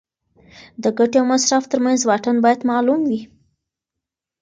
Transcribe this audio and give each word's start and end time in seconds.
د 0.83 0.85
ګټې 0.97 1.17
او 1.21 1.25
مصرف 1.31 1.63
ترمنځ 1.71 1.99
واټن 2.05 2.35
باید 2.45 2.67
معلوم 2.71 3.01
وي. 3.09 3.21